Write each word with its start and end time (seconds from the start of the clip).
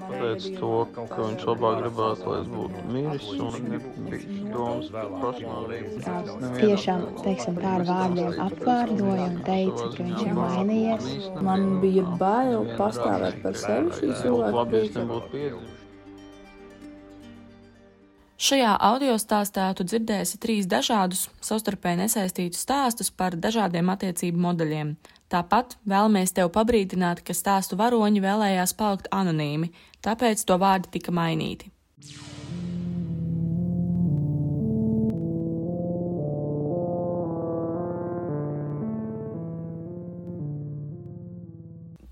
pateica 0.00 0.52
to, 0.60 0.70
ka 0.94 1.18
viņš 1.18 1.44
labāk 1.48 1.76
gribētu, 1.82 2.30
lai 2.30 2.38
es 2.40 2.48
būtu 2.52 2.84
miris 2.94 3.28
un 3.46 3.68
nebija 3.72 4.54
domas 4.54 4.88
par 4.94 5.12
pašnāvību. 5.24 6.00
Tiešām, 6.60 7.04
teiksim, 7.22 7.60
tā 7.64 7.74
ar 7.80 7.86
vārdiem 7.90 8.40
apvārdoja 8.46 9.28
un 9.28 9.38
teica, 9.48 9.90
ka 9.96 10.08
viņš 10.08 10.24
ir 10.26 10.34
mainījies. 10.40 11.30
Man 11.50 11.68
bija 11.84 12.08
bail 12.24 12.66
pastāvēt 12.80 13.40
par 13.44 13.62
sevi 13.66 13.94
šī 14.00 14.12
cilvēka 14.22 14.66
priekšā. 14.72 15.06
Šajā 18.52 18.72
audio 18.84 19.14
stāstā 19.16 19.70
tu 19.72 19.84
dzirdēsi 19.88 20.36
trīs 20.36 20.66
dažādus, 20.68 21.22
savstarpēji 21.40 22.02
nesaistītus 22.02 22.60
stāstus 22.66 23.08
par 23.08 23.32
dažādiem 23.32 23.88
attiecību 23.88 24.42
modeļiem. 24.44 24.90
Tāpat 25.32 25.78
vēlamies 25.88 26.36
tev 26.36 26.50
pabrīdināt, 26.52 27.22
ka 27.24 27.32
stāstu 27.32 27.78
varoņi 27.80 28.20
vēlējās 28.20 28.74
palikt 28.76 29.08
anonīmi, 29.08 29.70
tāpēc 30.04 30.44
to 30.44 30.58
vārdi 30.60 30.92
tika 30.98 31.16
mainīti. 31.16 31.72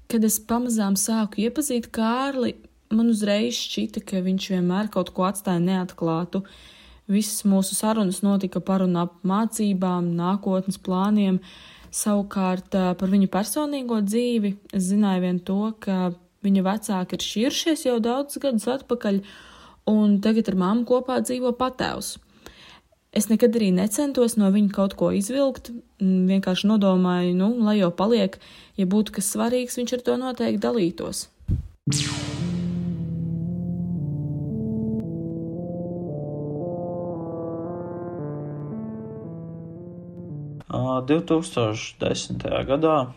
Kad 0.09 0.25
es 0.25 0.41
pamazām 0.41 0.97
sāku 0.97 1.45
iepazīt 1.45 1.93
Kārli, 1.93 2.57
man 2.95 3.11
uzreiz 3.13 3.59
šķita, 3.59 4.03
ka 4.07 4.23
viņš 4.25 4.51
vienmēr 4.55 4.91
kaut 4.93 5.13
ko 5.15 5.27
atstāja 5.29 5.63
neatklātu. 5.63 6.43
Visas 7.11 7.43
mūsu 7.49 7.75
sarunas 7.75 8.21
notika 8.23 8.63
par 8.63 8.85
un 8.85 8.97
ap 9.01 9.19
mācībām, 9.27 10.13
nākotnes 10.19 10.79
plāniem. 10.83 11.41
Savukārt 11.91 12.71
par 12.71 13.11
viņu 13.11 13.27
personīgo 13.31 13.99
dzīvi 14.07 14.55
es 14.79 14.91
zināju 14.93 15.25
vien 15.25 15.41
to, 15.43 15.61
ka 15.83 16.13
viņa 16.47 16.63
vecāki 16.67 17.19
ir 17.19 17.27
šķiršies 17.27 17.87
jau 17.89 17.99
daudzus 18.03 18.43
gadus 18.43 18.69
atpakaļ, 18.71 19.21
un 19.91 20.21
tagad 20.23 20.53
ar 20.53 20.59
māmu 20.63 20.87
kopā 20.87 21.19
dzīvo 21.25 21.51
patēvs. 21.59 22.15
Es 23.11 23.27
nekad 23.27 23.59
arī 23.59 23.73
necentos 23.75 24.37
no 24.39 24.53
viņa 24.55 24.71
kaut 24.77 24.95
ko 24.95 25.11
izvilkt, 25.11 25.73
vienkārši 25.99 26.71
nodomāju, 26.71 27.35
nu, 27.35 27.53
lai 27.67 27.81
jau 27.81 27.91
paliek, 27.91 28.39
ja 28.79 28.87
būtu 28.87 29.19
kas 29.19 29.35
svarīgs, 29.35 29.83
viņš 29.83 29.99
ar 29.99 30.07
to 30.07 30.19
noteikti 30.23 30.63
dalītos. 30.63 31.27
Ā, 31.91 32.30
2010. 41.01 42.65
gadā. 42.67 43.13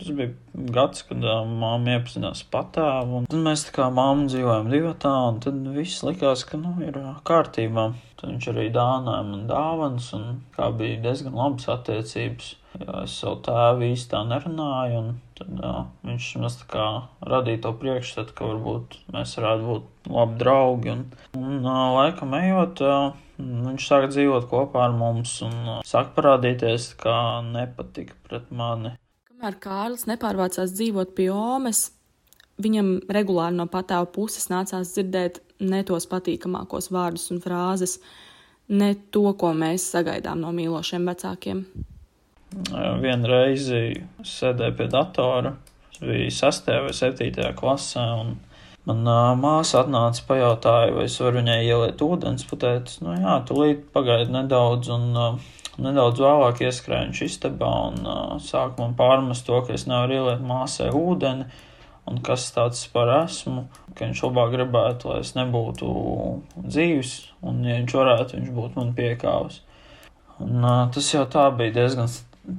Tas 0.00 0.14
bija 0.16 0.30
gads, 0.72 1.02
kad 1.04 1.24
ā, 1.28 1.34
māma 1.44 1.98
iepazinās 1.98 2.40
patēvu. 2.52 3.26
Tad 3.28 3.42
mēs 3.44 3.66
tā 3.66 3.74
kā 3.76 3.88
māma 3.92 4.24
dzīvojam 4.30 4.70
divatā, 4.72 5.12
un 5.28 5.42
tad 5.44 5.58
viss 5.74 6.00
likās, 6.06 6.46
ka 6.48 6.56
nu, 6.60 6.72
ir 6.86 6.96
kārtībā. 7.28 7.90
Tad 8.16 8.32
viņš 8.32 8.48
arī 8.54 8.70
dāvināja 8.72 9.26
man 9.28 9.44
dāvanas, 9.50 10.08
un 10.16 10.40
kā 10.56 10.70
bija 10.76 11.02
diezgan 11.04 11.36
labas 11.36 11.68
attiecības. 11.76 12.54
Jo 12.80 13.00
es 13.02 13.16
savu 13.18 13.40
tēvu 13.44 13.88
īsti 13.90 14.12
tā 14.12 14.20
nerunāju, 14.30 15.00
un 15.00 15.08
tad 15.36 15.62
ā, 15.66 15.72
viņš 16.06 16.28
mums 16.40 16.58
tā 16.60 16.68
kā 16.70 16.84
radīja 17.26 17.64
to 17.66 17.72
priekšstatu, 17.82 18.36
ka 18.36 18.50
varbūt 18.52 18.94
mēs 19.12 19.34
varētu 19.40 19.66
būt 19.66 20.12
labi 20.16 20.38
draugi. 20.40 20.94
Un, 20.94 21.02
un 21.40 21.66
ā, 21.66 21.80
laikam 21.98 22.36
ejot, 22.38 22.84
ā, 22.86 22.96
viņš 23.40 23.90
sāka 23.90 24.12
dzīvot 24.14 24.48
kopā 24.52 24.86
ar 24.86 24.96
mums 24.96 25.34
un 25.44 25.82
sāk 25.88 26.14
parādīties, 26.16 26.92
kā 27.00 27.18
nepatika 27.50 28.16
pret 28.28 28.48
mani. 28.54 28.94
Kamēr 29.40 29.54
Kārlis 29.56 30.02
nepārvācās 30.04 30.74
dzīvot 30.76 31.14
pie 31.16 31.30
Omes, 31.32 31.78
viņam 32.60 32.90
regulāri 33.08 33.56
no 33.56 33.64
patēva 33.72 34.04
puses 34.12 34.50
nācās 34.52 34.90
dzirdēt 34.92 35.38
ne 35.64 35.78
tos 35.88 36.04
patīkamākos 36.10 36.90
vārdus 36.92 37.30
un 37.32 37.38
frāzes, 37.40 37.94
ne 38.68 38.90
to, 39.08 39.22
ko 39.40 39.54
mēs 39.56 39.86
sagaidām 39.94 40.42
no 40.44 40.50
mīlošiem 40.52 41.08
vecākiem. 41.08 41.62
Vienu 43.00 43.30
reizi 43.32 43.80
sēdēju 44.28 44.76
pie 44.76 44.90
datora, 44.92 45.54
es 45.94 46.02
biju 46.04 46.34
6. 46.36 46.68
vai 46.84 46.92
7. 47.00 47.48
klasē, 47.62 48.04
un 48.20 48.34
manā 48.90 49.22
māsa 49.40 49.80
atnāca 49.86 50.26
pajautāja, 50.28 50.92
vai 50.98 51.08
es 51.08 51.16
varu 51.16 51.40
viņai 51.40 51.62
ieliet 51.64 52.04
ūdens. 52.04 52.44
Pateicu, 52.52 53.06
nu 53.06 53.16
jā, 53.16 53.40
tu 53.48 53.56
līdzi 53.56 53.88
pagaidi 53.96 54.36
nedaudz, 54.36 54.92
un 54.92 55.08
uh, 55.16 55.50
nedaudz 55.84 56.22
vēlāk 56.22 56.62
ieskrēju 56.66 57.08
viņš 57.08 57.22
istabā, 57.26 57.72
un 57.90 58.06
uh, 58.06 58.36
sāk 58.42 58.78
man 58.80 58.94
pārmest 58.98 59.46
to, 59.48 59.58
ka 59.66 59.74
es 59.76 59.86
nevaru 59.90 60.18
ieliet 60.18 60.46
māsai 60.46 60.90
ūdeni. 60.94 61.48
Un 62.10 62.16
kas 62.26 62.48
tāds 62.50 62.80
par 62.90 63.10
esmu, 63.20 63.66
ka 63.94 64.06
viņš 64.08 64.22
labāk 64.24 64.54
gribētu, 64.54 65.10
lai 65.10 65.18
es 65.22 65.34
nebūtu 65.36 65.90
dzīves, 66.56 67.12
un, 67.46 67.60
ja 67.68 67.76
viņš 67.76 67.94
varētu, 67.94 68.38
viņš 68.38 68.54
būtu 68.56 68.80
man 68.80 68.94
piekāvis. 68.96 69.60
Un, 70.40 70.56
uh, 70.64 70.86
tas 70.94 71.12
jau 71.12 71.26
tā 71.30 71.44
bija 71.54 71.76
diezgan 71.76 72.10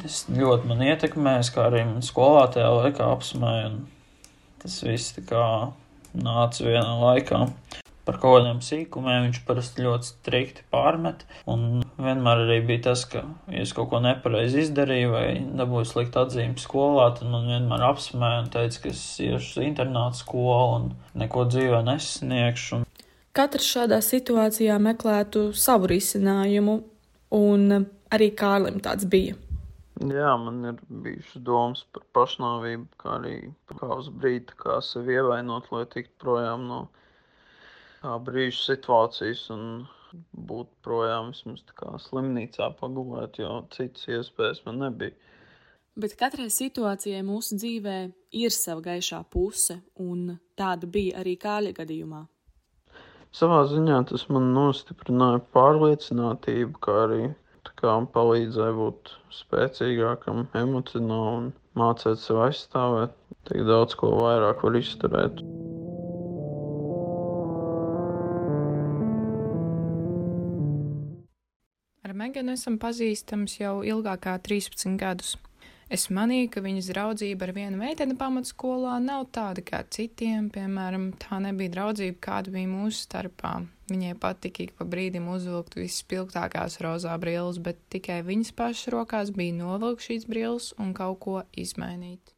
tas 0.01 0.21
ļoti 0.31 0.69
man 0.69 0.85
ietekmēs, 0.85 1.49
kā 1.51 1.65
arī 1.67 1.81
man 1.89 2.05
skolā 2.05 2.45
tajā 2.53 2.69
laikā 2.77 3.09
apsmēja. 3.11 3.73
un 3.73 3.81
Tas 4.61 4.77
viss 4.85 5.15
tā 5.15 5.23
kā 5.25 5.43
nāca 6.13 6.65
vienā 6.67 6.91
laikā. 7.01 7.39
Par 8.05 8.17
kaut 8.21 8.35
kādiem 8.35 8.59
sīkumiem 8.65 9.27
viņš 9.27 9.39
parasti 9.47 9.85
ļoti 9.85 10.09
strikti 10.09 10.65
pārmet. 10.73 11.23
Un 11.49 11.81
vienmēr 12.05 12.43
arī 12.45 12.57
bija 12.65 12.83
tas, 12.89 13.03
ka, 13.09 13.23
ja 13.51 13.63
es 13.65 13.73
kaut 13.77 13.89
ko 13.91 13.99
nepareizi 14.03 14.63
izdarīju 14.65 15.11
vai 15.13 15.25
dabūju 15.59 15.89
sliktu 15.89 16.21
atzīmi 16.23 16.61
skolā, 16.61 17.09
tad 17.17 17.29
man 17.31 17.49
vienmēr 17.49 17.85
apsmēja 17.89 18.43
un 18.43 18.49
teica, 18.53 18.81
ka 18.83 18.91
es 18.93 19.03
iešu 19.23 19.61
uz 19.61 19.65
internātu 19.65 20.21
skolu 20.23 20.75
un 20.77 20.89
neko 21.21 21.45
dzīvē 21.51 21.83
nesniegšu. 21.87 22.81
Katrs 23.37 23.69
šādā 23.75 24.01
situācijā 24.03 24.75
meklētu 24.83 25.51
savu 25.55 25.87
risinājumu, 25.93 26.81
un 27.37 27.85
arī 28.11 28.31
Kārlim 28.35 28.81
tāds 28.83 29.07
bija. 29.07 29.37
Jā, 30.01 30.33
man 30.41 30.63
ir 30.65 30.79
bijušas 30.89 31.43
domas 31.45 31.83
par 31.93 32.03
pašnāvību, 32.17 32.87
kā 32.99 33.15
arī 33.19 33.35
kā 33.69 33.89
uz 33.99 34.09
brīdi 34.09 34.55
kā 34.57 34.79
sevi 34.81 35.13
ievainot, 35.19 35.69
lai 35.71 35.85
tiktu 35.85 36.15
projām 36.23 36.65
no 36.67 36.79
tā 38.01 38.15
brīža 38.25 38.63
situācijas 38.71 39.45
un 39.53 39.65
būt 40.51 40.71
projām 40.85 41.31
vismaz 41.31 41.63
tā 41.67 41.75
kā 41.77 41.93
slimnīcā 42.01 42.71
pagulēt, 42.79 43.39
jo 43.41 43.61
citas 43.75 44.07
iespējas 44.09 44.63
man 44.67 44.81
nebija. 44.85 45.15
Bet 46.01 46.15
katrai 46.19 46.47
situācijai 46.53 47.19
mūsu 47.27 47.57
dzīvē 47.59 47.97
ir 48.39 48.53
sava 48.55 48.83
gaišā 48.85 49.23
puse, 49.31 49.81
un 49.99 50.37
tāda 50.55 50.87
bija 50.87 51.19
arī 51.19 51.35
Kāļa 51.39 51.75
gadījumā. 51.81 52.23
Savā 53.35 53.61
ziņā 53.67 53.97
tas 54.09 54.23
man 54.31 54.49
nostiprināja 54.55 55.43
pārliecinātību, 55.55 56.79
kā 56.83 56.95
arī 57.05 57.21
kā 57.81 57.95
palīdzēja 58.13 58.73
būt 58.77 59.11
spēcīgākam 59.33 60.45
emocionāli 60.57 61.31
un 61.39 61.49
mācīt 61.77 62.21
sev 62.21 62.43
aizstāvēt. 62.45 63.15
Tik 63.49 63.65
daudz 63.65 63.97
ko 63.97 64.11
vairāk 64.19 64.61
var 64.67 64.77
izturēt. 64.77 65.41
Ar 65.41 65.60
Meganu 72.21 72.53
esam 72.53 72.75
pazīstams 72.77 73.55
jau 73.57 73.79
ilgāk 73.81 74.19
kā 74.27 74.33
13 74.45 74.93
gadus. 75.01 75.31
Es 75.91 76.03
manīju, 76.13 76.51
ka 76.53 76.61
viņas 76.61 76.89
draudzība 76.91 77.47
ar 77.47 77.53
vienu 77.55 77.79
meiteni 77.79 78.13
pamatskolā 78.19 78.99
nav 79.01 79.23
tāda 79.33 79.63
kā 79.65 79.79
citiem, 79.95 80.51
piemēram, 80.53 81.07
tā 81.23 81.39
nebija 81.41 81.73
draudzība, 81.73 82.19
kāda 82.27 82.53
bija 82.53 82.69
mūsu 82.69 83.07
starpā. 83.07 83.55
Viņai 83.89 84.13
patika 84.21 84.67
ik 84.67 84.75
pa 84.77 84.85
brīdim 84.91 85.31
uzvilkt 85.33 85.79
vispilgtākās 85.79 86.77
rozā 86.85 87.15
brilles, 87.23 87.57
bet 87.57 87.81
tikai 87.95 88.19
viņas 88.27 88.53
pašas 88.59 88.93
rokās 88.93 89.33
bija 89.33 89.57
novilkt 89.57 90.05
šīs 90.05 90.29
brilles 90.29 90.69
un 90.77 90.93
kaut 90.93 91.19
ko 91.25 91.39
izmainīt. 91.57 92.35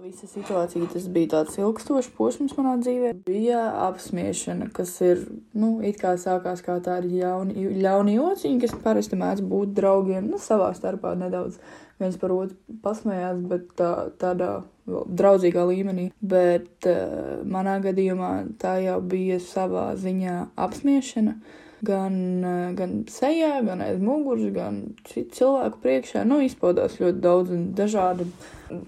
Visa 0.00 0.24
situācija, 0.24 0.86
tas 0.88 1.04
bija 1.12 1.28
tāds 1.34 1.58
ilgstošs 1.60 2.06
posms 2.16 2.54
manā 2.56 2.78
dzīvē. 2.80 3.10
Bija 3.26 3.60
apspiešana, 3.86 4.70
kas 4.72 4.94
ir, 5.04 5.20
nu, 5.52 5.82
it 5.84 5.98
kā 6.00 6.14
sākās 6.20 6.62
kā 6.64 6.78
tāda 6.84 7.04
ļauni, 7.04 7.66
ļauni 7.84 8.14
jociņi, 8.16 8.60
kas 8.62 8.72
parasti 8.84 9.18
mēdz 9.20 9.44
būt 9.50 9.74
draugiem, 9.76 10.30
nu, 10.32 10.40
savā 10.40 10.70
starpā 10.78 11.12
nedaudz 11.20 11.58
viens 12.00 12.16
par 12.20 12.32
otru 12.38 12.78
pasmējās, 12.84 13.44
bet 13.52 13.68
tā, 13.76 13.90
tādā 14.20 14.50
vēl 14.88 15.04
draudzīgā 15.20 15.66
līmenī. 15.68 16.08
Bet 16.24 16.88
uh, 16.88 17.44
manā 17.44 17.76
gadījumā 17.84 18.32
tā 18.62 18.78
jau 18.86 18.96
bija 19.04 19.36
savā 19.44 19.90
ziņā 20.00 20.40
apspiešana. 20.68 21.36
Uh, 21.36 21.62
gan 21.86 22.92
sejā, 23.10 23.60
gan 23.66 23.82
aiz 23.84 24.02
muguras, 24.02 24.50
gan 24.54 24.82
citu 25.08 25.38
cilvēku 25.38 25.80
priekšā. 25.84 26.24
Nu, 26.28 26.40
izpaudās 26.44 26.98
ļoti 27.00 27.22
daudz 27.24 27.54
un 27.54 27.64
dažādi. 27.78 28.28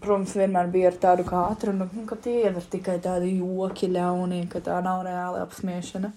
Protams, 0.02 0.34
vienmēr 0.34 0.70
bija 0.74 0.90
ar 0.90 0.98
tādu 0.98 1.24
kā 1.28 1.44
atrunu, 1.52 1.86
ka 2.08 2.18
tie 2.18 2.40
ir 2.48 2.58
tikai 2.72 2.98
tādi 3.02 3.36
joki 3.38 3.90
ļaunie, 3.94 4.42
ka 4.50 4.62
tā 4.64 4.80
nav 4.82 5.04
reāla 5.06 5.44
apspiešana. 5.46 6.10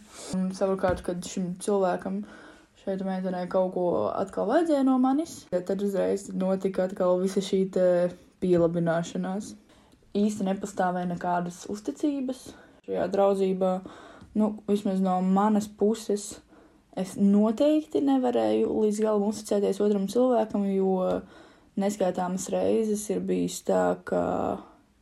Savukārt, 0.57 1.03
kad 1.05 1.21
šim 1.21 1.53
cilvēkam 1.61 2.23
šeit 2.81 3.03
meitenei 3.05 3.45
kaut 3.51 3.75
ko 3.75 3.87
atkal 4.09 4.49
vajadzēja 4.49 4.85
no 4.87 4.97
manis, 5.01 5.43
tad 5.53 5.83
uzreiz 5.85 6.27
notika 6.33 6.87
atkal 6.89 7.21
visa 7.21 7.43
šī 7.45 7.67
pielabināšanās. 8.41 9.53
īsti 10.17 10.47
nepastāvēja 10.47 11.07
nekādas 11.13 11.65
uzticības 11.71 12.47
šajā 12.87 13.05
draudzībā. 13.13 13.75
Nu, 14.33 14.55
vismaz 14.67 14.99
no 15.03 15.19
manas 15.21 15.67
puses 15.67 16.41
es 16.99 17.15
noteikti 17.19 18.01
nevarēju 18.03 18.71
līdz 18.85 19.03
galam 19.03 19.29
uzticēties 19.29 19.79
otram 19.83 20.07
cilvēkam, 20.11 20.65
jo 20.75 21.21
neskaitāmas 21.79 22.49
reizes 22.51 23.05
ir 23.13 23.21
bijis 23.25 23.61
tā, 23.67 23.83
ka 24.07 24.23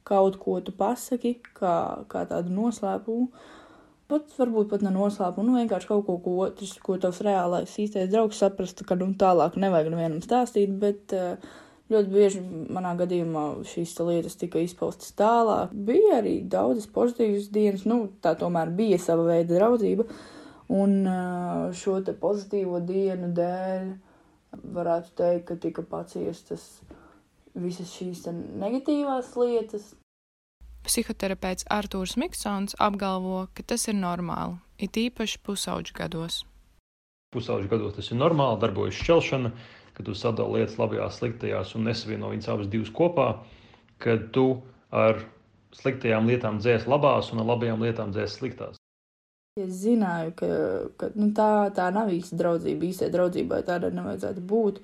kaut 0.09 0.39
ko 0.41 0.57
tu 0.65 0.73
pasaki, 0.75 1.37
kā, 1.57 2.05
kā 2.09 2.25
tādu 2.29 2.53
noslēpumu. 2.55 3.29
Pat 4.09 4.31
varbūt 4.39 4.71
pat 4.71 4.81
ne 4.81 4.89
noslēpumu, 4.93 5.51
nu 5.51 5.59
vienkārši 5.59 5.89
kaut 5.91 6.05
ko, 6.07 6.15
ko 6.23 6.35
otrs, 6.47 6.77
ko 6.81 6.97
tavs 7.01 7.21
reālais 7.25 7.75
īstais 7.77 8.09
draugs 8.09 8.39
saprastu, 8.41 8.85
ka 8.89 8.97
nu 8.97 9.11
tālāk 9.21 9.57
nevajag 9.61 9.91
nevienam 9.93 10.23
stāstīt, 10.25 10.73
bet 10.81 11.13
uh, 11.13 11.37
ļoti 11.93 12.13
bieži 12.13 12.41
manā 12.73 12.95
gadījumā 12.97 13.43
šīs 13.69 13.93
lietas 14.05 14.37
tika 14.41 14.61
izpaustas 14.65 15.13
tālāk. 15.17 15.73
Bija 15.73 16.19
arī 16.23 16.39
daudzas 16.49 16.89
pozitīvas 16.93 17.49
dienas, 17.53 17.85
nu 17.89 18.07
tā 18.23 18.33
tomēr 18.39 18.73
bija 18.73 18.97
sava 19.01 19.27
veida 19.29 19.59
draudzība, 19.59 20.05
un 20.69 21.01
šo 21.75 21.99
te 22.05 22.13
pozitīvo 22.13 22.79
dienu 22.85 23.31
dēļ 23.35 23.91
varētu 24.75 25.15
teikt, 25.17 25.45
ka 25.49 25.59
tika 25.61 25.85
paciestas 25.85 26.67
visas 27.59 27.91
šīs 27.97 28.25
negatīvās 28.31 29.35
lietas, 29.37 29.93
Psihoterapeits 30.89 31.67
Artūrs 31.69 32.15
Miksons 32.17 32.75
apgalvo, 32.79 33.43
ka 33.53 33.65
tas 33.67 33.83
ir 33.91 33.97
normāli, 33.99 34.55
it 34.79 34.95
īpaši 34.97 35.41
pusauģu 35.45 35.95
gados. 35.97 36.39
Pusauģu 37.35 37.69
gados 37.69 37.97
tas 37.97 38.09
ir 38.09 38.17
normāli, 38.17 38.61
darbojas 38.63 38.97
šķelšana, 38.97 39.51
kad 39.97 40.07
tu 40.07 40.15
sadali 40.17 40.61
lietas 40.61 40.79
labajās, 40.79 41.19
sliktajās 41.19 41.75
un 41.77 41.85
nesavieno 41.89 42.31
viņas 42.31 42.49
abas 42.55 42.71
divas 42.71 42.89
kopā, 42.95 43.27
kad 44.01 44.29
tu 44.33 44.47
ar 44.89 45.19
sliktajām 45.77 46.31
lietām 46.31 46.57
dzēs 46.63 46.87
labās 46.89 47.33
un 47.33 47.43
ar 47.43 47.51
labajām 47.51 47.83
lietām 47.85 48.15
dzēs 48.15 48.39
sliktās. 48.39 48.78
Es 49.59 49.81
zināju, 49.83 50.33
ka, 50.39 50.49
ka 50.99 51.11
nu, 51.15 51.29
tā, 51.35 51.51
tā 51.75 51.89
nav 51.95 52.11
īsta 52.13 52.37
draudzība. 52.39 52.89
Īstai 52.89 53.09
draudzībai 53.13 53.61
tādai 53.67 53.91
nevajadzētu 53.95 54.43
būt. 54.49 54.81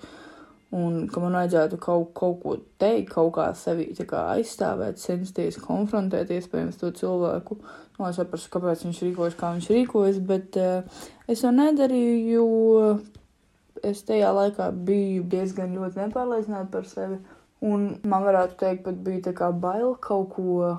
Un 0.76 1.06
ka 1.08 1.22
man 1.24 1.38
vajadzētu 1.38 1.78
kaut, 1.80 2.10
kaut 2.18 2.40
ko 2.42 2.56
teikt, 2.82 3.14
kaut 3.14 3.36
kā 3.38 3.46
sevi 3.56 3.86
kā 4.10 4.26
aizstāvēt, 4.34 5.00
censties 5.00 5.60
konfrontēt 5.62 6.34
iespējams 6.36 6.80
to 6.82 6.90
cilvēku, 6.98 7.60
lai 8.00 8.10
es 8.12 8.20
saprastu, 8.20 8.52
kāpēc 8.52 8.84
viņš 8.84 9.04
rīkojas, 9.06 9.38
kā 9.40 9.54
viņš 9.56 9.70
rīkojas, 9.72 10.18
bet 10.28 10.58
uh, 10.60 11.06
es 11.32 11.46
to 11.46 11.54
nedarīju, 11.56 12.18
jo 12.34 13.86
es 13.88 14.04
tajā 14.10 14.34
laikā 14.36 14.72
biju 14.90 15.24
diezgan 15.32 15.78
ļoti 15.78 16.02
nepārliecināta 16.02 16.68
par 16.74 16.90
sevi, 16.90 17.22
un 17.64 17.88
man 18.04 18.28
varētu 18.28 18.60
teikt, 18.66 18.84
pat 18.90 19.00
bija 19.06 19.30
tā 19.30 19.36
kā 19.38 19.54
bail 19.56 19.96
kaut 20.02 20.34
ko 20.36 20.74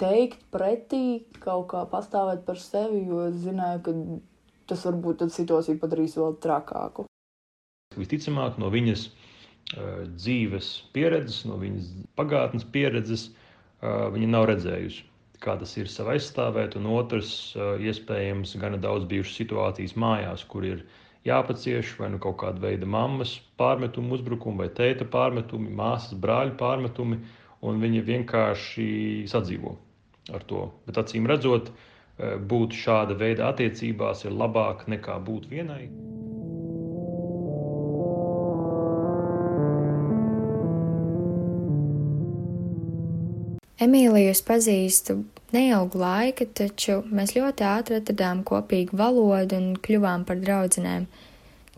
teikt 0.00 0.46
pretī, 0.54 1.26
kaut 1.44 1.68
kā 1.72 1.84
pastāvēt 1.90 2.46
par 2.46 2.60
sevi, 2.60 3.04
jo 3.08 3.26
es 3.28 3.40
zināju, 3.44 3.80
ka 3.84 3.94
tas 4.70 4.86
varbūt 4.86 5.26
situāciju 5.34 5.80
padarīs 5.82 6.16
vēl 6.18 6.38
trakāku. 6.42 7.06
Visticamāk, 7.98 8.58
no 8.62 8.70
viņas 8.70 9.08
uh, 9.08 10.06
dzīves 10.14 10.70
pieredzes, 10.94 11.42
no 11.50 11.58
viņas 11.60 11.90
pagātnes 12.18 12.66
pieredzes, 12.76 13.28
uh, 13.30 14.06
viņa 14.14 14.30
nav 14.30 14.46
redzējusi, 14.52 15.04
kā 15.42 15.56
tas 15.60 15.74
ir 15.80 15.90
sev 15.90 16.12
aizstāvēt, 16.14 16.78
un 16.78 16.86
otrs, 16.94 17.34
uh, 17.58 17.74
iespējams, 17.82 18.54
gana 18.62 18.78
daudz 18.80 19.08
bijušas 19.10 19.42
situācijas 19.42 19.98
mājās, 19.98 20.46
kur 20.46 20.68
ir 20.68 20.86
jāpacieš 21.26 21.96
vai 21.98 22.12
nu 22.14 22.22
kaut 22.22 22.38
kāda 22.44 22.62
veida 22.62 22.88
mammas 22.88 23.34
pārmetumu, 23.60 24.14
uzbrukumu, 24.16 24.62
vai 24.62 24.70
tēta 24.72 25.04
pārmetumi, 25.10 25.74
māsas, 25.82 26.16
brāļa 26.22 26.56
pārmetumi, 26.62 27.20
un 27.66 27.82
viņa 27.82 28.06
vienkārši 28.06 28.90
sadzīvo 29.28 29.74
ar 30.28 30.44
to. 30.50 30.68
Bet 30.86 31.00
acīm 31.00 31.26
redzot, 31.30 31.72
būt 32.20 32.76
šāda 32.76 33.16
veida 33.16 33.48
attiecībās 33.50 34.26
ir 34.26 34.36
labāk 34.36 34.86
nekā 34.92 35.16
būt 35.24 35.48
vienai. 35.50 35.88
Emīliju 43.80 44.28
es 44.28 44.42
pazīstu 44.44 45.22
neilgu 45.54 46.02
laiku, 46.02 46.44
taču 46.52 46.98
mēs 47.16 47.32
ļoti 47.32 47.64
ātri 47.64 47.96
atradām 47.96 48.42
kopīgu 48.44 48.98
valodu 49.00 49.56
un 49.56 49.70
kļuvām 49.80 50.26
par 50.28 50.36
draudzenēm. 50.42 51.06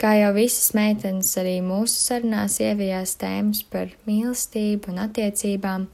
Kā 0.03 0.17
jau 0.19 0.33
visas 0.35 0.73
meitenes, 0.75 1.31
arī 1.39 1.61
mūsu 1.63 1.95
sarunās 2.09 2.59
ievijās 2.65 3.15
tēmas 3.21 3.63
par 3.71 3.93
mīlestību 4.09 4.91
un 4.91 4.99
attiecībām. 5.05 5.87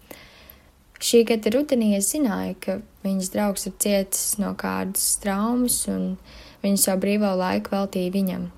Šī 0.98 1.22
gada 1.28 1.52
rudenī 1.54 1.92
es 1.94 2.10
zināju, 2.10 2.54
ka 2.58 2.78
viņas 3.06 3.28
draugs 3.34 3.68
ir 3.70 3.74
cietis 3.78 4.22
no 4.42 4.50
kādas 4.58 5.12
traumas, 5.22 5.84
un 5.90 6.16
viņa 6.64 6.80
savu 6.84 7.04
brīvo 7.04 7.30
laiku 7.38 7.74
veltīja 7.76 8.14
viņam. 8.16 8.48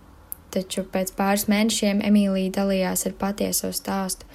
Taču 0.51 0.87
pēc 0.89 1.13
pāris 1.19 1.45
mēnešiem 1.53 2.01
Emīlija 2.09 2.55
dalījās 2.57 3.05
ar 3.07 3.19
patieso 3.21 3.71
stāstu 3.77 4.27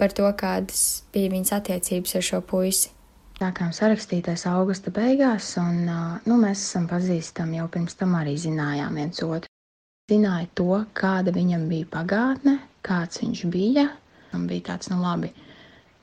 par 0.00 0.12
to, 0.12 0.26
kādas 0.34 1.04
bija 1.14 1.30
viņas 1.30 1.54
attiecības 1.60 2.16
ar 2.18 2.26
šo 2.26 2.42
puisi. 2.42 2.90
Sākām 3.38 3.70
sarakstīties 3.74 4.44
augusta 4.50 4.90
beigās, 4.94 5.54
un 5.62 5.86
nu, 5.86 6.36
mēs 6.42 6.66
esam 6.66 6.84
pazīstami 6.90 7.60
jau 7.60 7.68
pirms 7.72 7.96
tam 7.98 8.18
arī 8.18 8.34
zinājām 8.38 8.98
viens 8.98 9.22
otru. 9.22 9.50
Zināja 10.10 10.50
to, 10.58 10.82
kāda 10.98 11.32
viņam 11.34 11.68
bija 11.70 11.88
pagātne, 11.94 12.58
kāds 12.86 13.22
viņš 13.22 13.46
bija. 13.54 13.86
Man 14.32 14.48
bija 14.50 14.72
tāds, 14.72 14.90
nu 14.90 14.98
labi, 14.98 15.30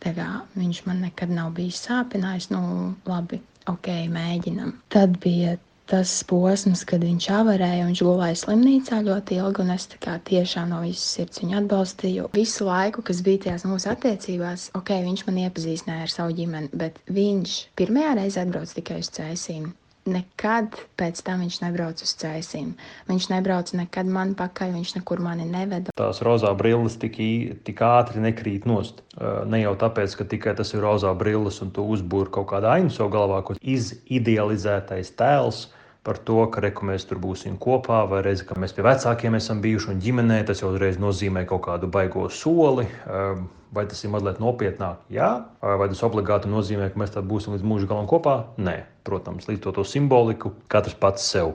tā 0.04 0.14
kā 0.18 0.28
viņš 0.60 0.84
man 0.88 1.02
nekad 1.06 1.32
nav 1.34 1.54
bijis 1.58 1.82
sāpinājis, 1.88 2.52
nu 2.54 2.62
labi, 3.10 3.42
ok, 3.72 3.90
mēģinam. 4.14 4.76
Tad 4.94 5.18
bija 5.24 5.58
tas 5.90 6.12
posms, 6.30 6.84
kad 6.86 7.02
viņš 7.02 7.28
avarēja, 7.34 7.88
viņš 7.88 8.02
gulēja 8.06 8.38
slimnīcā 8.44 9.00
ļoti 9.08 9.40
ilgi, 9.42 9.64
un 9.64 9.74
es 9.74 9.88
tiešām 10.30 10.70
no 10.70 10.84
visas 10.84 11.16
sirds 11.16 11.42
viņu 11.42 11.58
atbalstīju. 11.64 12.28
Visu 12.36 12.68
laiku, 12.68 13.02
kas 13.06 13.24
bija 13.26 13.46
tajās 13.48 13.66
mūsu 13.66 13.90
attiecībās, 13.96 14.70
ok, 14.78 14.94
viņš 15.08 15.26
man 15.26 15.42
iepazīstināja 15.48 16.06
ar 16.06 16.14
savu 16.14 16.38
ģimeni, 16.38 16.70
bet 16.78 17.02
viņš 17.10 17.58
pirmajā 17.80 18.16
reizē 18.22 18.46
atbrauc 18.46 18.76
tikai 18.78 19.02
uz 19.02 19.10
cēsīm. 19.18 19.72
Nekad 20.08 20.78
pēc 20.98 21.20
tam 21.28 21.42
viņš 21.44 21.58
nebrauca 21.62 22.06
uz 22.06 22.14
cēsīm. 22.22 22.72
Viņš 23.10 23.28
nebrauca 23.34 23.78
nekad 23.82 24.08
man 24.10 24.32
pakaļ, 24.40 24.72
viņš 24.78 24.94
nekur 24.96 25.20
mani 25.22 25.46
neveda. 25.50 25.92
Tās 26.00 26.22
rozā 26.26 26.54
brilles 26.58 26.96
tik, 27.02 27.20
tik 27.68 27.84
ātri 27.84 28.24
nekrīt 28.24 28.66
nost. 28.70 29.04
Ne 29.52 29.60
jau 29.62 29.76
tāpēc, 29.80 30.16
ka 30.16 30.28
tikai 30.32 30.56
tas 30.58 30.72
ir 30.74 30.86
rozā 30.86 31.12
brilles 31.20 31.60
un 31.66 31.74
tu 31.76 31.84
uzbūri 31.84 32.32
kaut 32.32 32.50
kādu 32.54 32.72
ainu 32.72 32.94
savu 32.96 33.12
galvā, 33.18 33.44
ko 33.44 33.58
izidealizētais 33.60 35.12
tēls 35.20 35.68
par 36.04 36.18
to, 36.26 36.40
ka 36.52 36.64
reku, 36.64 36.88
mēs 36.88 37.06
tur 37.10 37.20
būsim 37.22 37.58
kopā, 37.60 38.02
vai 38.10 38.22
reizi, 38.26 38.46
ka 38.48 38.58
mēs 38.60 38.74
pie 38.76 38.86
vecākiem 38.88 39.36
esam 39.40 39.64
bijuši 39.64 39.92
un 39.94 40.04
ģimenē, 40.04 40.42
tas 40.48 40.64
jau 40.64 40.72
uzreiz 40.74 41.00
nozīmē 41.02 41.46
kaut 41.50 41.66
kādu 41.68 41.90
baigo 41.92 42.28
soli. 42.32 42.88
Ehm, 43.08 43.50
vai 43.76 43.86
tas 43.90 44.04
ir 44.04 44.14
mazliet 44.14 44.40
nopietnāk? 44.42 45.04
Jā, 45.14 45.30
vai 45.62 45.90
tas 45.92 46.06
obligāti 46.08 46.50
nozīmē, 46.50 46.90
ka 46.94 47.02
mēs 47.04 47.14
tā 47.14 47.26
būsim 47.26 47.54
līdz 47.56 47.68
mūža 47.68 47.92
galam 47.92 48.08
kopā? 48.10 48.40
Nē, 48.58 48.80
protams, 49.06 49.50
līdz 49.52 49.68
to, 49.68 49.76
to 49.80 49.86
simboliku 49.86 50.56
katrs 50.72 50.98
pats 50.98 51.28
sev 51.36 51.54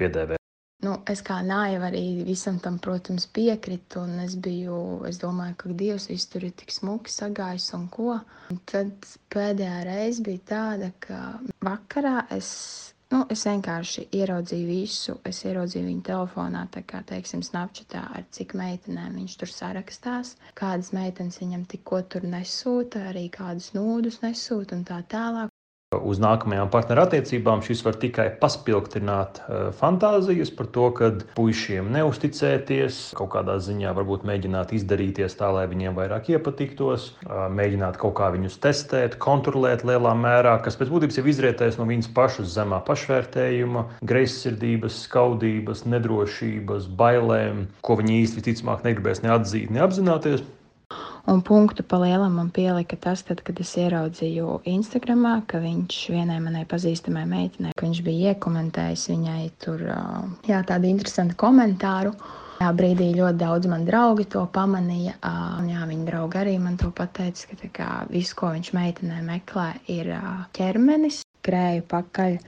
piedēvē. 0.00 0.40
Nu, 0.84 0.98
es 1.08 1.22
kā 1.24 1.38
nāja 1.40 1.80
arī 1.88 2.02
visam 2.26 2.58
tam, 2.60 2.76
protams, 2.82 3.24
piekritu, 3.32 4.02
es 4.22 4.34
biju, 4.36 5.06
es 5.08 5.16
domāju, 5.22 5.54
ka 5.62 5.70
Dievs 5.72 6.10
viss 6.10 6.28
tur 6.28 6.44
ir 6.44 6.52
tik 6.58 6.74
smuki 6.74 7.12
sagājis 7.12 7.70
un 7.78 7.86
ko. 7.92 8.18
Un 8.52 8.60
tad 8.68 9.08
pēdējā 9.32 9.78
reize 9.88 10.26
bija 10.26 10.44
tāda, 10.52 10.90
ka 11.00 11.38
vakarā 11.64 12.26
es 12.36 12.50
Nu, 13.14 13.18
es 13.32 13.42
vienkārši 13.46 14.02
ieraudzīju 14.20 14.66
visu. 14.68 15.12
Es 15.30 15.42
ieraudzīju 15.46 15.86
viņu 15.88 16.02
telefonā, 16.08 16.62
tā 16.76 16.82
kā, 16.92 17.02
teiksim, 17.10 17.44
Snapchatā, 17.48 18.02
ar 18.18 18.24
cik 18.38 18.54
meitenēm 18.60 19.20
viņš 19.20 19.36
tur 19.42 19.52
sarakstās, 19.52 20.32
kādas 20.62 20.90
meitenes 20.96 21.38
viņam 21.42 21.66
tikko 21.74 22.02
tur 22.14 22.26
nesūta, 22.36 23.04
arī 23.12 23.28
kādus 23.38 23.70
nūdus 23.78 24.22
nesūta 24.26 24.80
un 24.80 24.82
tā 24.90 24.98
tālāk. 25.14 25.55
Uz 26.04 26.20
nākamajām 26.22 26.70
partnerattiecībām 26.72 27.62
šis 27.64 27.82
var 27.86 27.96
tikai 28.00 28.26
paspilgtināt 28.40 29.40
uh, 29.42 29.68
fantāzijas 29.76 30.52
par 30.56 30.68
to, 30.74 30.88
ka 30.96 31.10
puišiem 31.36 31.88
neusticēties, 31.94 33.00
kaut 33.18 33.32
kādā 33.36 33.56
ziņā 33.62 33.94
varbūt 33.96 34.26
mēģināt 34.28 34.74
izdarīties 34.76 35.38
tā, 35.38 35.50
lai 35.54 35.66
viņiem 35.70 35.96
vairāk 35.96 36.30
iepatiktos, 36.34 37.08
uh, 37.26 37.46
mēģināt 37.52 38.00
kaut 38.02 38.16
kā 38.20 38.30
viņus 38.34 38.58
testēt, 38.62 39.18
kontrolēt 39.22 39.86
lielā 39.88 40.14
mērā, 40.18 40.56
kas 40.64 40.78
pēc 40.80 40.92
būtības 40.92 41.20
jau 41.20 41.26
izrietēs 41.32 41.80
no 41.80 41.88
viņas 41.88 42.12
pašas 42.16 42.52
zemā 42.56 42.82
pašvērtējuma, 42.86 43.86
greizsirdības, 44.06 45.00
skaudības, 45.06 45.86
nedrošības, 45.88 46.90
bailēm, 47.00 47.66
ko 47.86 47.98
viņi 48.00 48.20
īsti 48.22 48.42
visticamāk 48.42 48.86
negribēs 48.86 49.24
neatzīt, 49.26 49.72
neapzināties. 49.74 50.44
Un 51.26 51.40
punktu 51.42 51.82
pa 51.82 51.98
lielam 51.98 52.36
man 52.38 52.50
pielika 52.54 52.96
tas, 53.02 53.24
tad, 53.26 53.40
kad 53.42 53.58
es 53.58 53.72
ieraudzīju 53.82 54.60
Instagramā, 54.70 55.40
ka 55.50 55.58
viņš 55.58 55.96
vienai 56.14 56.36
manai 56.42 56.62
pazīstamai 56.70 57.24
meitenei, 57.26 57.72
ka 57.74 57.82
viņš 57.82 58.00
bija 58.06 58.34
iekomentējis 58.34 59.06
viņai 59.10 59.40
tur 59.64 59.82
jā, 60.46 60.60
tādu 60.68 60.86
interesantu 60.86 61.34
komentāru. 61.40 62.14
Tā 62.60 62.68
brīdī 62.72 63.10
ļoti 63.18 63.40
daudz 63.42 63.66
man 63.68 63.82
draugi 63.88 64.28
to 64.32 64.44
pamanīja. 64.54 65.16
Un 65.58 65.66
jā, 65.72 65.82
viņa 65.90 66.06
draugi 66.12 66.40
arī 66.44 66.54
man 66.62 66.78
to 66.80 66.92
pateica, 66.94 67.50
ka 67.50 67.72
kā, 67.80 67.90
viss, 68.12 68.36
ko 68.38 68.54
viņš 68.54 68.70
meitenē 68.78 69.18
meklē, 69.26 69.66
ir 69.92 70.14
ķermenis, 70.56 71.24
krēju 71.44 71.84
pakaļ 71.90 72.38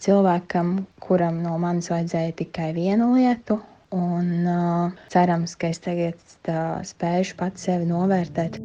cilvēkam, 0.00 0.74
kuram 1.04 1.44
no 1.44 1.54
manis 1.60 1.92
vajadzēja 1.92 2.34
tikai 2.40 2.72
vienu 2.72 3.12
lietu. 3.18 3.60
Un 3.94 4.30
uh, 4.50 4.94
cerams, 5.12 5.54
ka 5.54 5.70
es 5.70 5.78
tagad 5.82 6.18
uh, 6.50 6.80
spēšu 6.82 7.38
pats 7.38 7.68
sevi 7.68 7.86
novērtēt. 7.86 8.58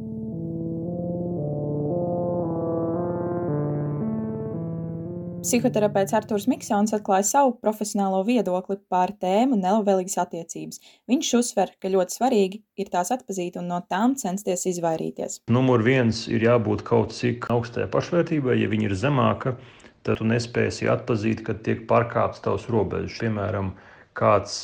Psihoterapeits 5.40 6.14
Arthurs 6.18 6.50
Miksons 6.52 6.92
atklāja 6.94 7.24
savu 7.26 7.54
profesionālo 7.64 8.20
viedokli 8.28 8.76
par 8.92 9.14
tēmu 9.22 9.56
nelabvēlīgas 9.58 10.18
attiecības. 10.26 10.82
Viņš 11.10 11.30
uzsver, 11.40 11.72
ka 11.80 11.92
ļoti 11.94 12.18
svarīgi 12.18 12.60
ir 12.82 12.90
tās 12.92 13.14
atpazīt 13.16 13.56
un 13.62 13.70
no 13.72 13.80
tām 13.90 14.18
censties 14.20 14.66
izvairīties. 14.74 15.40
Numur 15.50 15.86
viens 15.86 16.26
ir 16.28 16.44
jābūt 16.44 16.84
kaut 16.90 17.16
cik 17.16 17.48
augstai 17.54 17.88
pašvērtībai. 17.94 18.58
Ja 18.60 18.68
viņa 18.70 18.90
ir 18.90 18.98
zemāka, 19.00 19.56
tad 20.04 20.20
tu 20.20 20.28
nespēsi 20.28 20.90
atzīt, 20.92 21.46
ka 21.48 21.56
tiek 21.56 21.88
pārkāptas 21.88 22.44
tavs 22.44 22.68
robežas. 22.70 23.22
Piemēram, 23.24 23.72
kāds 24.20 24.60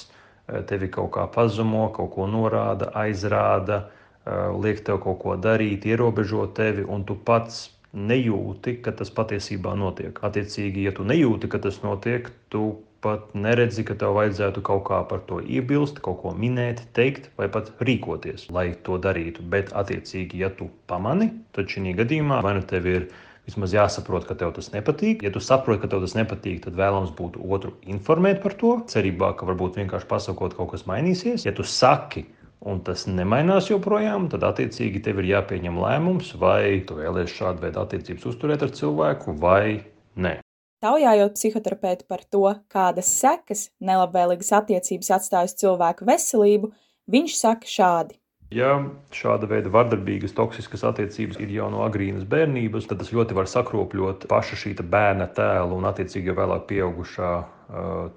tevi 0.69 0.89
kaut 0.93 1.11
kā 1.15 1.25
pazumo, 1.31 1.87
kaut 1.95 2.11
ko 2.15 2.27
norāda, 2.29 2.91
aizrāda, 2.93 3.85
eh, 4.25 4.49
liek 4.61 4.83
tev 4.85 5.01
kaut 5.03 5.21
ko 5.23 5.37
darīt, 5.37 5.85
ierobežo 5.85 6.47
tevi, 6.53 6.85
un 6.87 7.03
tu 7.03 7.15
pats 7.15 7.69
nejūti, 7.95 8.81
ka 8.83 8.91
tas 8.91 9.09
patiesībā 9.09 9.75
notiek. 9.79 10.19
Attiecīgi, 10.19 10.83
ja 10.83 10.91
tu 10.91 11.03
nejūti, 11.07 11.49
ka 11.49 11.61
tas 11.63 11.79
notiek, 11.83 12.29
tu 12.49 12.75
pat 13.05 13.35
neredzi, 13.37 13.85
ka 13.85 13.95
tev 14.01 14.15
vajadzētu 14.17 14.63
kaut 14.65 14.83
kā 14.89 14.99
par 15.07 15.21
to 15.29 15.37
iebilst, 15.39 16.01
kaut 16.05 16.21
ko 16.23 16.33
minēt, 16.33 16.81
teikt 16.97 17.29
vai 17.37 17.47
pat 17.53 17.69
rīkoties, 17.79 18.49
lai 18.55 18.73
to 18.87 18.97
darītu. 19.01 19.45
Bet, 19.53 19.71
attiecīgi, 19.77 20.41
ja 20.41 20.49
tu 20.49 20.71
pamani, 20.89 21.29
tad 21.55 21.69
šī 21.71 21.93
gadījumā 22.01 22.41
vai 22.45 22.55
nu 22.57 22.65
tev 22.65 22.89
ir 22.89 23.07
vismaz 23.45 23.73
jāsaprot, 23.75 24.25
ka 24.27 24.37
tev 24.37 24.53
tas 24.55 24.71
nepatīk. 24.73 25.23
Ja 25.25 25.31
tu 25.33 25.41
saproti, 25.43 25.83
ka 25.83 25.89
tev 25.91 26.03
tas 26.05 26.15
nepatīk, 26.17 26.63
tad 26.65 26.77
vēlams 26.79 27.13
būtu 27.17 27.43
otru 27.55 27.75
informēt 27.89 28.41
par 28.43 28.55
to, 28.59 28.77
cerībā, 28.91 29.33
ka 29.37 29.47
varbūt 29.49 29.77
vienkārši 29.81 30.09
pasakot, 30.09 30.57
kaut 30.57 30.73
kas 30.73 30.87
mainīsies. 30.89 31.45
Ja 31.45 31.53
tu 31.55 31.65
saki, 31.67 32.25
un 32.65 32.81
tas 32.85 33.05
nemainās 33.09 33.69
joprojām, 33.69 34.27
tad 34.33 34.45
attiecīgi 34.47 35.03
tev 35.05 35.21
ir 35.21 35.29
jāpieņem 35.35 35.77
lēmums, 35.83 36.33
vai 36.41 36.81
tu 36.87 36.97
vēlēsies 36.97 37.37
šādu 37.37 37.67
veidu 37.67 37.83
attiecības 37.83 38.27
uzturēt 38.33 38.65
ar 38.65 38.73
cilvēku 38.75 39.37
vai 39.41 39.85
nē. 40.17 40.39
Taujājot 40.85 41.37
psihoterapeitu 41.37 42.05
par 42.09 42.25
to, 42.29 42.43
kādas 42.69 43.07
sekas 43.21 43.69
nelabvēlīgas 43.81 44.51
attiecības 44.59 45.13
atstājas 45.17 45.55
cilvēku 45.61 46.05
veselību, 46.05 46.73
viņš 47.09 47.37
saka 47.39 47.69
šādi. 47.69 48.17
Ja 48.55 48.69
šāda 49.12 49.50
veida 49.51 49.67
vardarbīgas, 49.74 50.31
toksiskas 50.35 50.85
attiecības 50.88 51.41
ir 51.43 51.50
jau 51.51 51.65
no 51.74 51.81
agrīnas 51.83 52.24
bērnības, 52.31 52.85
tad 52.88 53.01
tas 53.01 53.09
ļoti 53.12 53.35
var 53.35 53.50
sakropļot 53.51 54.27
paša 54.31 54.59
šī 54.62 54.71
bērna 54.93 55.25
tēlu 55.35 55.75
un, 55.75 55.88
attiecīgi, 55.89 56.29
jau 56.29 56.35
vēlāk 56.38 56.63
pieaugušā 56.69 57.31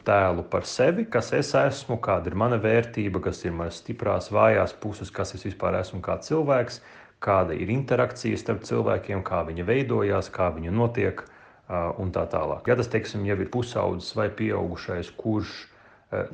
tēlu 0.07 0.45
par 0.53 0.69
sevi, 0.69 1.09
kas 1.11 1.33
es 1.35 1.51
esmu, 1.59 1.97
kāda 2.05 2.31
ir 2.31 2.37
mana 2.39 2.59
vērtība, 2.63 3.23
kas 3.25 3.43
ir 3.49 3.57
manas 3.57 3.81
stiprās, 3.83 4.29
vājās 4.31 4.77
puses, 4.79 5.11
kas 5.11 5.35
es 5.35 5.43
vispār 5.49 5.81
esmu 5.81 5.99
kā 6.07 6.21
cilvēks, 6.23 6.79
kāda 7.25 7.57
ir 7.59 7.73
interakcija 7.75 8.39
starp 8.39 8.63
cilvēkiem, 8.69 9.25
kā 9.27 9.43
viņa 9.49 9.67
veidojās, 9.67 10.31
kā 10.31 10.53
viņa 10.55 10.77
notiek 10.77 11.25
un 11.99 12.15
tā 12.15 12.29
tālāk. 12.31 12.71
Ja 12.71 12.79
tas, 12.79 12.93
teiksim, 12.93 13.27
jau 13.27 13.41
ir 13.43 13.51
pusaudzis 13.51 14.15
vai 14.15 14.29
pieaugušais, 14.39 15.11
kurš 15.19 15.65
Eh, 15.67 15.78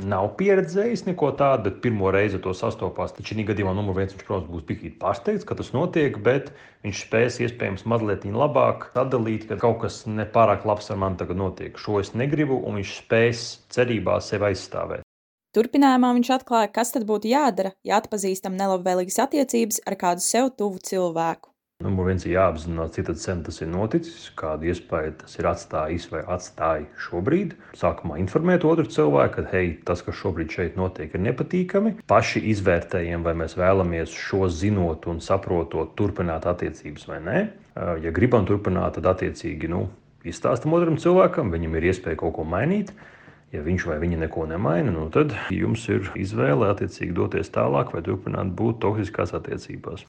nav 0.06 0.28
pieredzējis 0.38 1.04
neko 1.08 1.32
tādu, 1.38 1.68
bet 1.68 1.80
pirmo 1.82 2.12
reizi 2.14 2.38
to 2.42 2.52
sastopās. 2.54 3.14
Tad 3.14 3.26
šī 3.26 3.46
gadījumā 3.48 3.72
numur 3.74 3.96
viens 3.98 4.14
viņš, 4.14 4.26
protams, 4.28 4.50
būs 4.52 4.66
pikīt 4.68 4.98
pārsteigts, 5.00 5.46
ka 5.48 5.56
tas 5.58 5.72
notiek, 5.74 6.18
bet 6.22 6.52
viņš 6.86 7.00
spēs 7.06 7.40
iespējams 7.42 7.86
mazliet 7.90 8.26
labāk 8.28 8.90
sadalīt, 8.94 9.48
ka 9.50 9.58
kaut 9.62 9.80
kas 9.82 10.04
nepārāk 10.06 10.66
labs 10.68 10.92
ar 10.94 11.00
mani 11.02 11.18
tagad 11.18 11.40
notiek. 11.40 11.80
Šo 11.80 11.98
es 12.02 12.14
negribu, 12.14 12.60
un 12.62 12.78
viņš 12.80 12.94
spēs 13.00 13.48
cerībā 13.74 14.20
sevi 14.22 14.52
aizstāvēt. 14.52 15.02
Turpinājumā 15.54 16.10
viņš 16.16 16.30
atklāja, 16.34 16.70
kas 16.74 16.90
tad 16.94 17.06
būtu 17.06 17.30
jādara, 17.30 17.74
ja 17.86 18.00
atpazīstam 18.02 18.56
nelabvēlīgas 18.58 19.20
attiecības 19.26 19.84
ar 19.86 19.98
kādu 19.98 20.22
sev 20.22 20.50
tuvu 20.58 20.82
cilvēku. 20.82 21.53
Numur 21.84 22.06
viens 22.08 22.22
ir 22.24 22.32
jāapzinās, 22.38 22.94
cik 22.94 23.10
sen 23.20 23.42
tas 23.44 23.60
ir 23.60 23.68
noticis, 23.68 24.30
kādu 24.40 24.70
iespēju 24.70 25.18
tas 25.20 25.34
ir 25.36 25.48
atstājis 25.50 26.06
vai 26.08 26.22
atstāja 26.32 26.86
šobrīd. 27.06 27.50
Sākumā 27.76 28.16
informēt 28.22 28.64
otru 28.64 28.86
cilvēku, 28.88 29.42
ka 29.42 29.52
hei, 29.52 29.74
tas, 29.84 30.00
kas 30.06 30.16
šobrīd 30.16 30.54
šeit 30.54 30.78
notiek, 30.80 31.12
ir 31.12 31.20
nepatīkami. 31.26 31.98
Paši 32.08 32.40
izvērtējam, 32.54 33.26
vai 33.26 33.34
mēs 33.42 33.58
vēlamies 33.60 34.16
šo 34.16 34.48
zinot 34.48 35.10
un 35.12 35.20
saprotot, 35.20 35.92
turpināt 35.98 36.48
attiecības 36.48 37.04
vai 37.10 37.20
nē. 37.26 37.44
Ja 38.00 38.14
gribam 38.16 38.48
turpināt, 38.48 38.96
tad 38.96 39.10
attiecīgi 39.12 39.68
nu, 39.68 39.84
izstāstam 40.24 40.72
otram 40.78 40.96
cilvēkam, 40.96 41.52
viņam 41.52 41.76
ir 41.76 41.90
iespēja 41.92 42.22
kaut 42.24 42.38
ko 42.38 42.48
mainīt. 42.48 42.94
Ja 43.52 43.60
viņš 43.62 43.84
vai 43.92 44.00
viņa 44.00 44.24
neko 44.24 44.48
nemaina, 44.50 44.88
nu 44.90 45.04
tad 45.14 45.36
jums 45.52 45.84
ir 45.92 46.08
izvēle 46.18 46.72
attiecīgi 46.72 47.12
doties 47.14 47.52
tālāk 47.54 47.92
vai 47.92 48.02
turpināt 48.08 48.56
būt 48.56 48.80
toksiskās 48.82 49.36
attiecībās. 49.36 50.08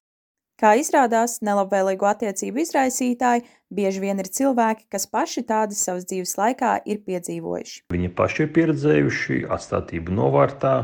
Kā 0.56 0.70
izrādās, 0.80 1.42
nelabvēlīgu 1.44 2.08
attiecību 2.08 2.62
izraisītāji 2.62 3.42
bieži 3.76 4.00
vien 4.00 4.22
ir 4.24 4.30
cilvēki, 4.32 4.86
kas 4.88 5.04
paši 5.12 5.42
tādas 5.50 5.82
savas 5.84 6.06
dzīves 6.08 6.38
laikā 6.40 6.78
ir 6.88 7.02
piedzīvojuši. 7.04 7.82
Viņi 7.92 8.12
paši 8.16 8.46
ir 8.46 8.54
pieredzējuši 8.56 9.40
atstātību 9.52 10.16
novārtā, 10.16 10.76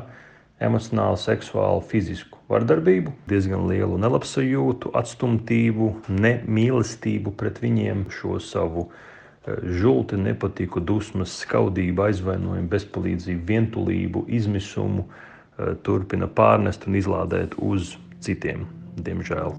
emocionālu, 0.60 1.16
seksuālu, 1.22 1.86
fizisku 1.88 2.42
vardarbību, 2.51 3.13
diezgan 3.32 3.63
lielu 3.70 3.96
nelabsajūtu, 4.04 4.92
atstumtību, 5.00 5.88
nemīlestību 6.20 7.32
pret 7.40 7.63
viņiem, 7.63 8.04
šo 8.12 8.42
savu 8.44 8.90
eh, 8.90 9.56
žulti, 9.80 10.20
nepatiku, 10.20 10.84
dusmas, 10.84 11.38
skaudību, 11.46 12.10
aizvainojumu, 12.10 12.68
bezpalīdzību, 12.75 13.48
vientulību, 13.56 14.28
izmisumu 14.42 15.08
eh, 15.08 15.74
turpina 15.88 16.28
pārnest 16.28 16.92
un 16.92 17.00
izlādēt 17.00 17.56
uz 17.72 17.96
citiem 18.20 18.68
diemžēl. 18.98 19.56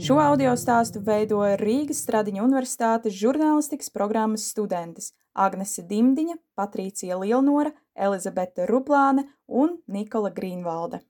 Šo 0.00 0.16
audio 0.16 0.54
stāstu 0.56 1.02
veidoja 1.04 1.58
Rīgas 1.60 1.98
Stradiņa 2.06 2.40
Universitātes 2.40 3.12
žurnālistikas 3.20 3.92
programmas 3.92 4.46
studentes 4.48 5.10
Agnese 5.36 5.84
Dimdiņa, 5.84 6.38
Patricija 6.56 7.18
Lielnora, 7.20 7.74
Elizabete 7.94 8.64
Ruplāne 8.70 9.26
un 9.46 9.76
Nikola 9.86 10.32
Grīnvalde. 10.32 11.02